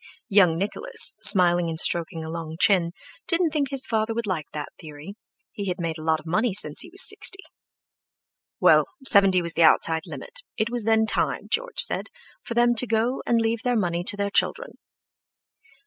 [0.29, 2.91] Young Nicholas, smiling and stroking a long chin,
[3.27, 5.13] didn't think his father would like that theory;
[5.51, 7.43] he had made a lot of money since he was sixty.
[8.59, 12.07] Well, seventy was the outside limit; it was then time, George said,
[12.41, 14.71] for them to go and leave their money to their children.